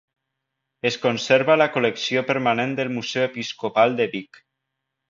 Es 0.89 0.97
conserva 1.03 1.53
a 1.57 1.59
la 1.63 1.67
col·lecció 1.75 2.25
permanent 2.33 2.75
del 2.81 2.93
Museu 2.99 3.31
Episcopal 3.31 3.99
de 4.03 4.13
Vic. 4.17 4.43